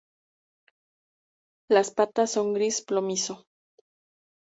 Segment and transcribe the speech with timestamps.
[1.69, 3.45] Las patas son gris plomizo.